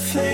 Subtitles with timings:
[0.00, 0.29] everything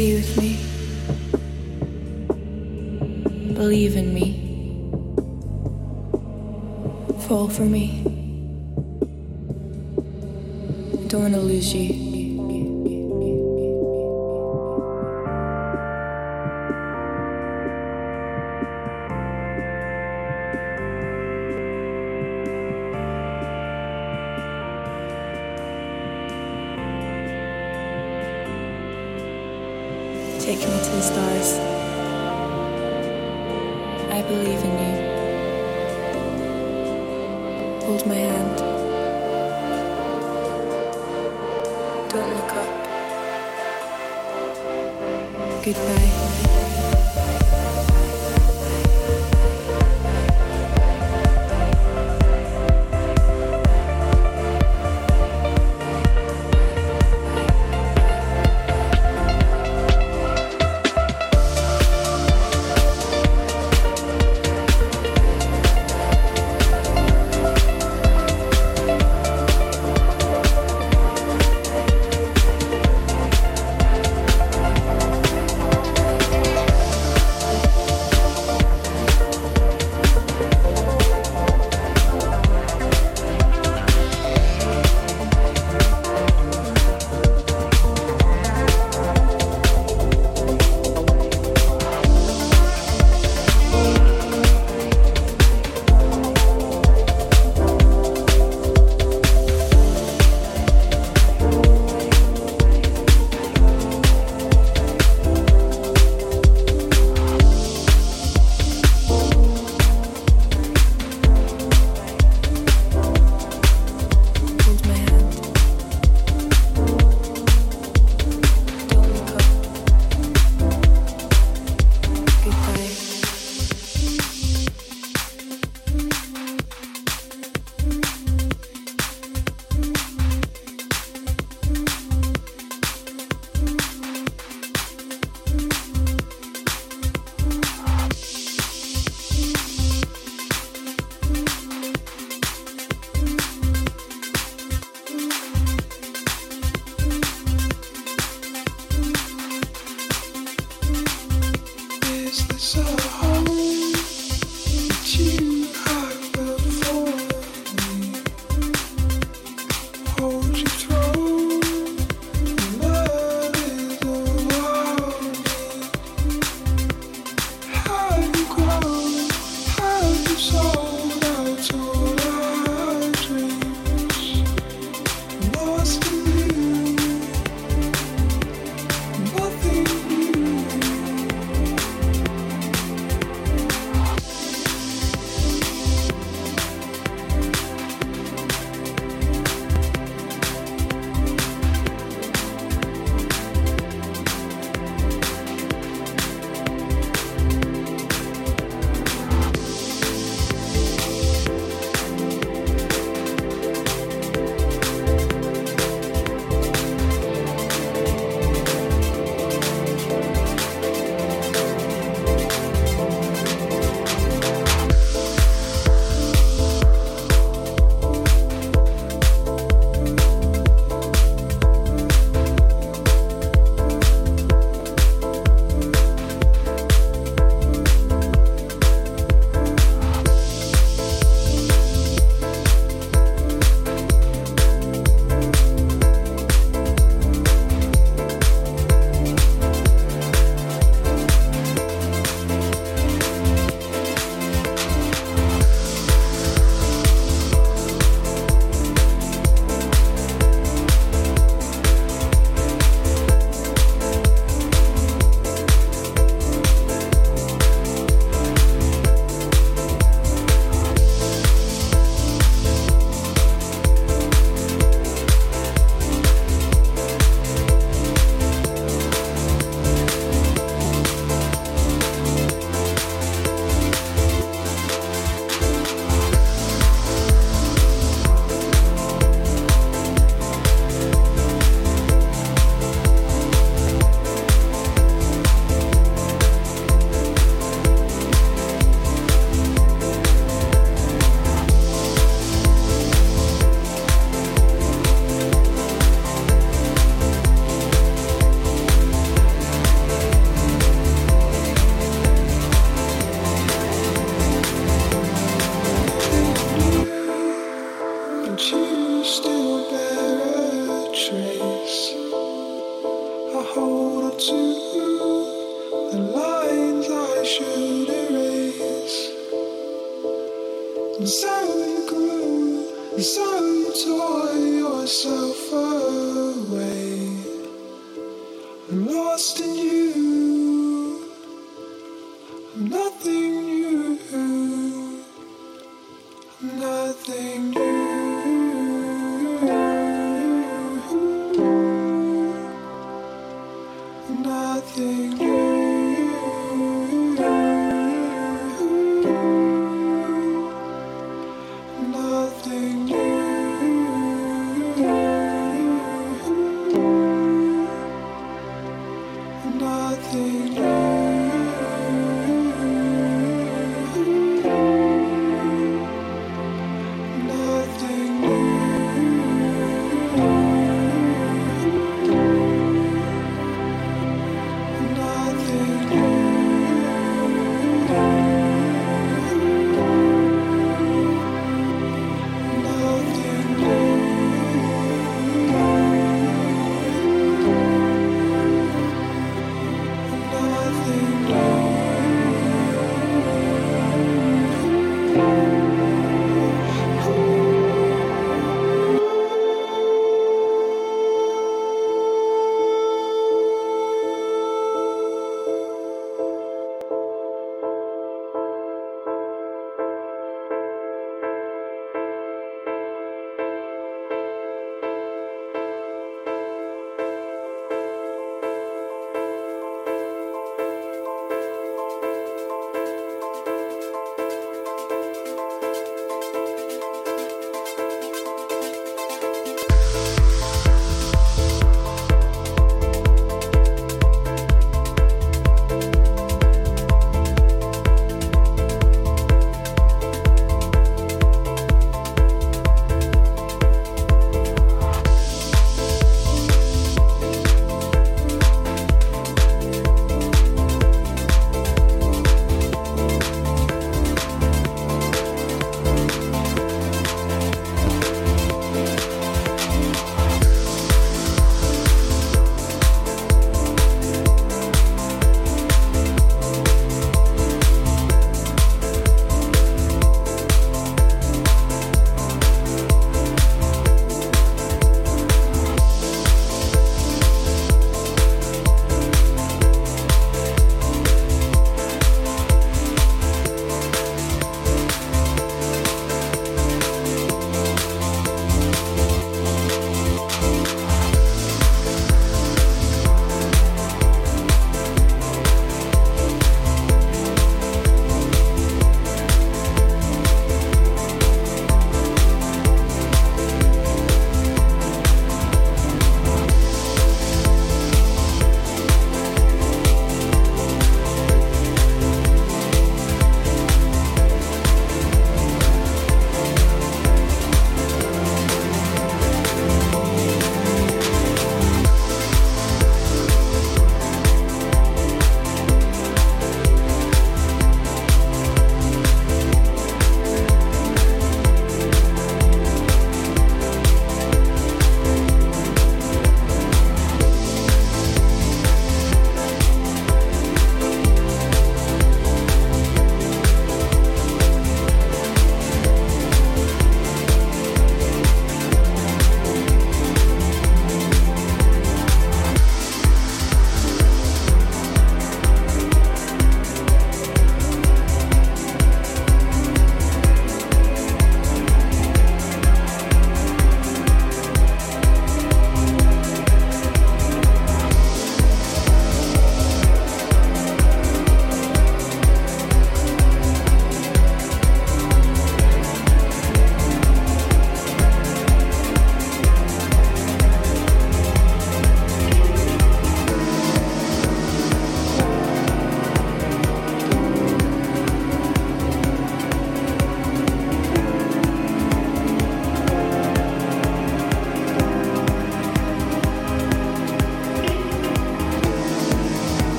[0.00, 0.56] be with me.
[3.52, 4.28] Believe in me.
[7.26, 8.02] Fall for me.
[11.08, 12.09] Don't want to lose you.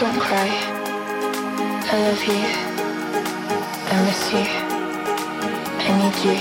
[0.00, 0.48] don't cry.
[1.92, 2.42] I love you.
[3.84, 4.46] I miss you.
[5.78, 6.36] I need you.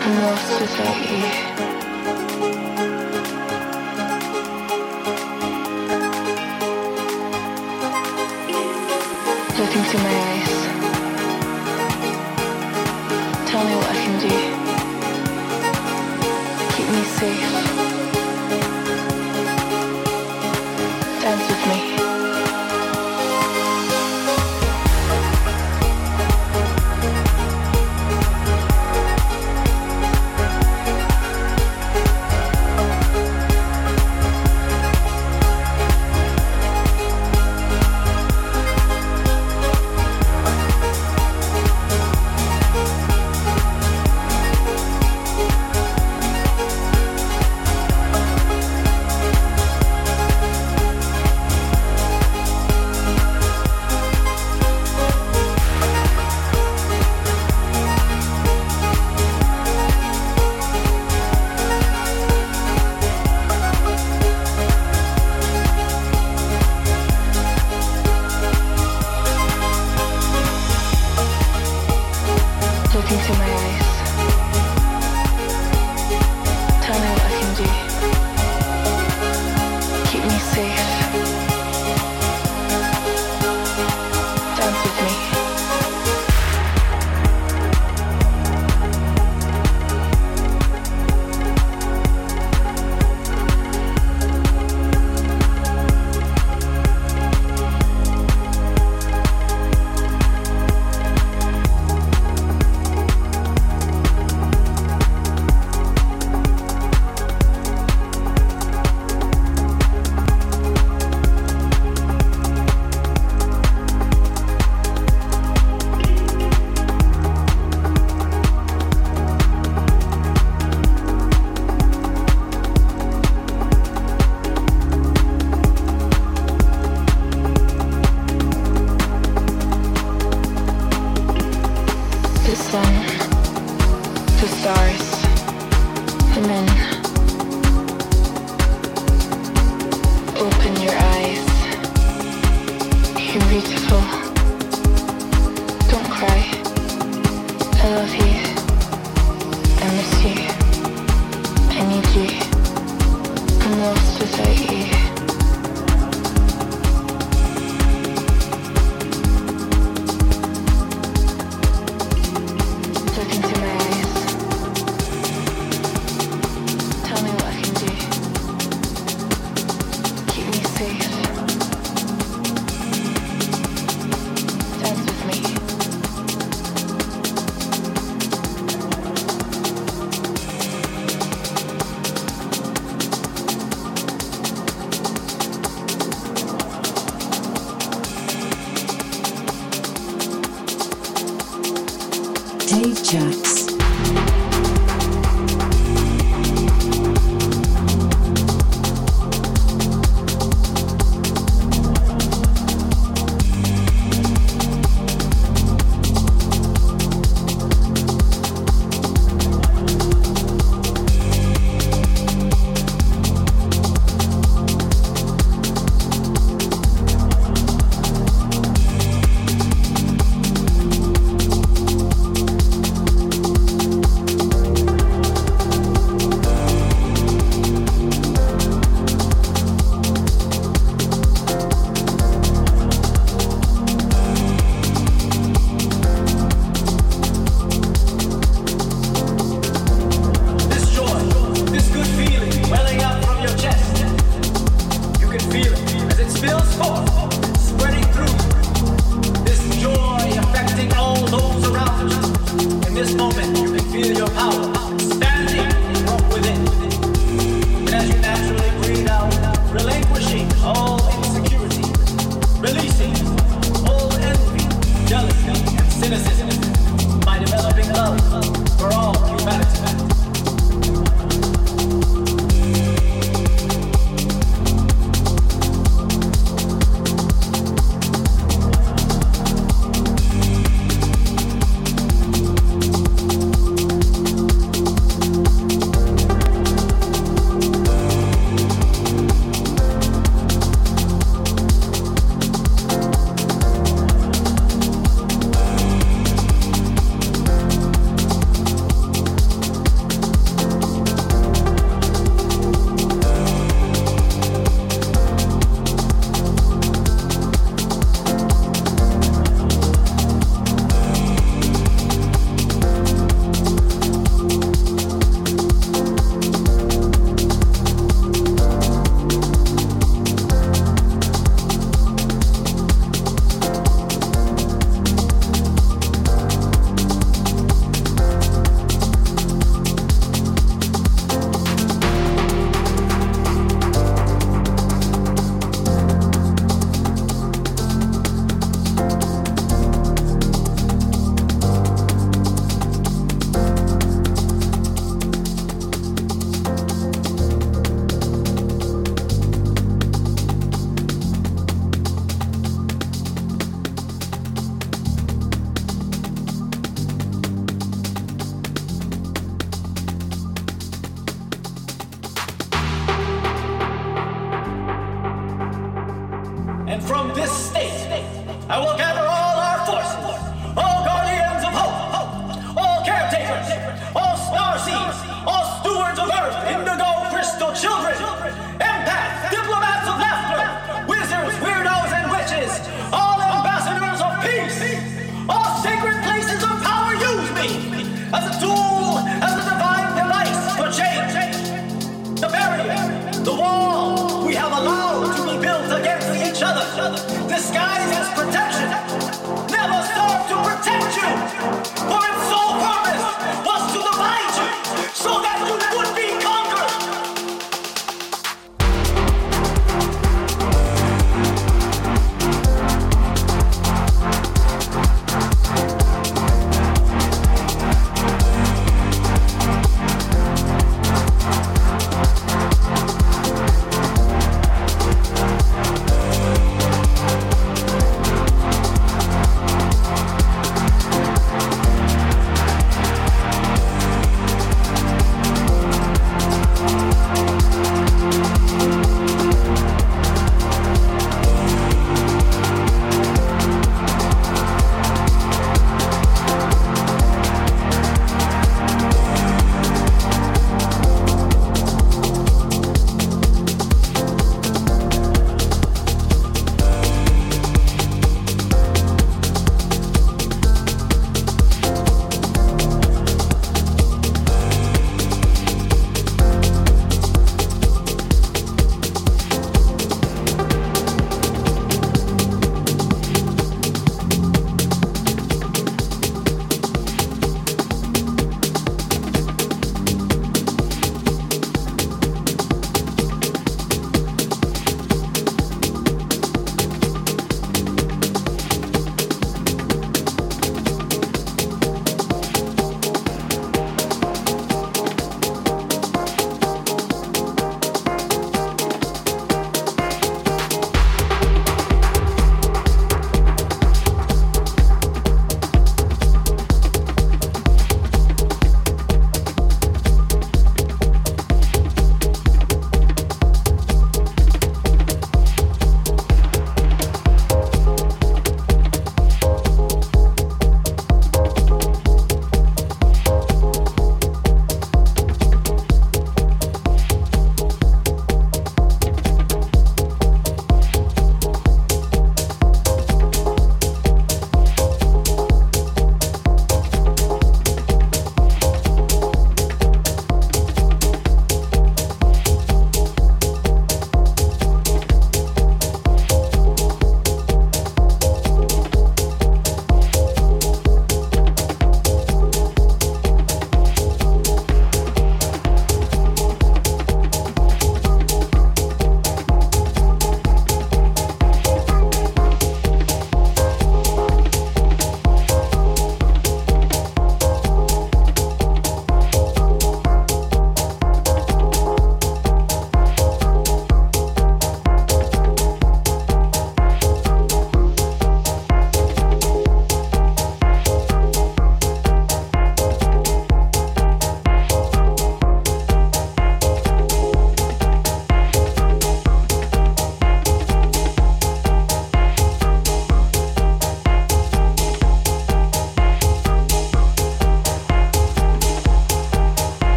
[0.00, 1.24] I'm lost without you.
[9.58, 10.54] Look into my eyes.
[13.46, 14.34] Tell me what I can do.
[16.72, 18.01] Keep me safe.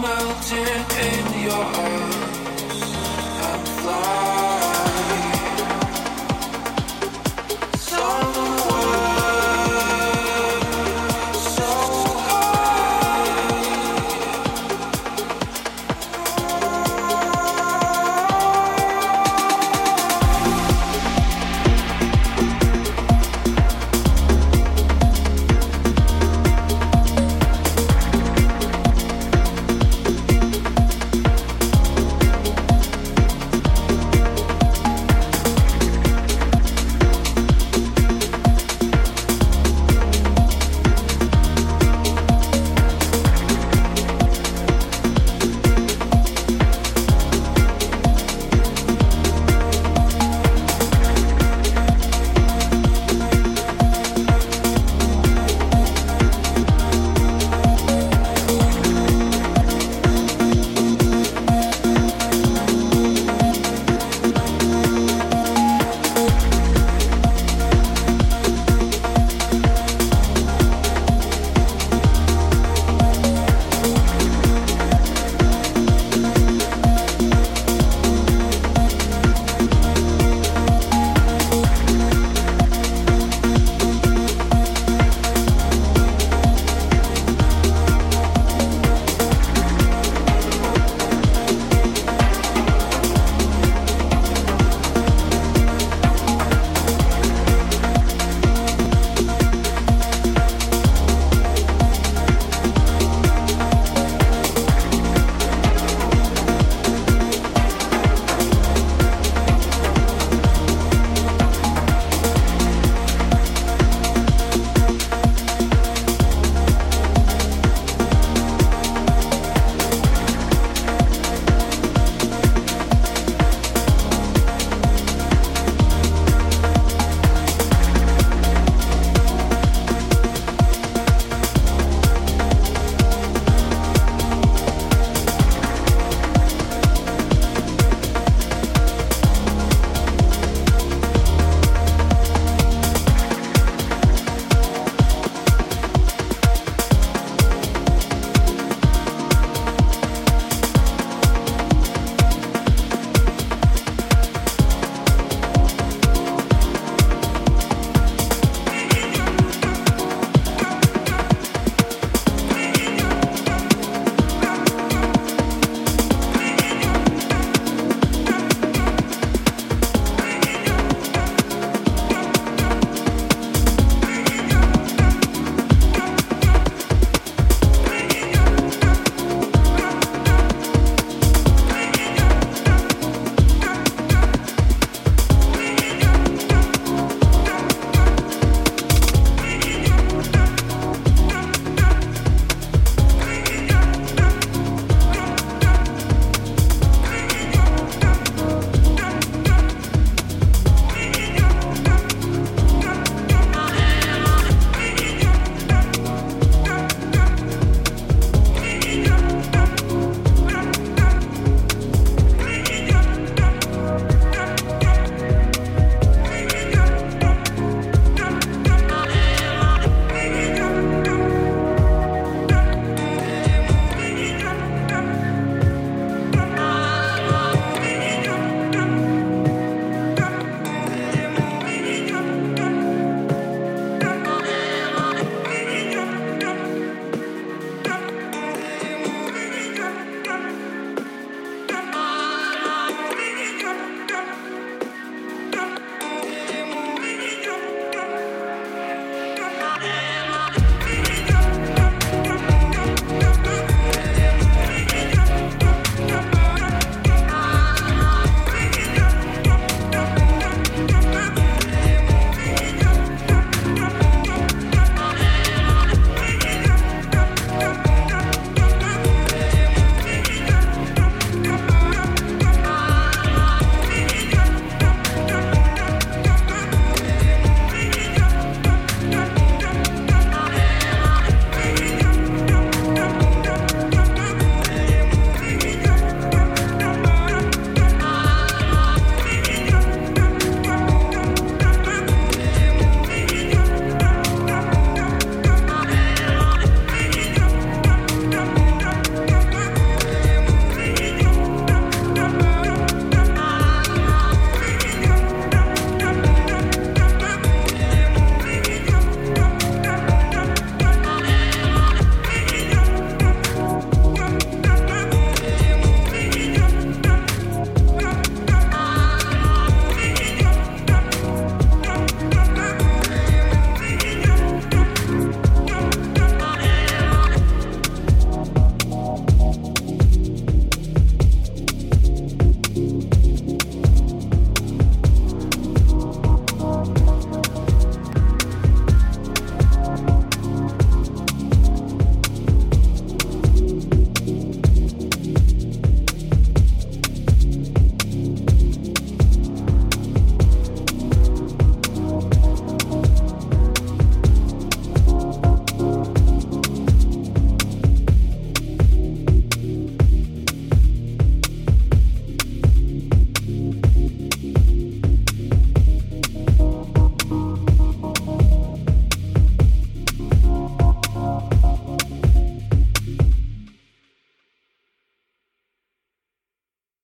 [0.00, 2.82] Melting in your eyes.
[3.42, 4.43] I'm flying.